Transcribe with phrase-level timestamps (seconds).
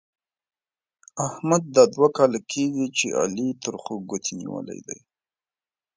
[1.27, 4.99] احمد دا دوه کاله کېږي چې علي تر خوږ ګوتې نيولې دی.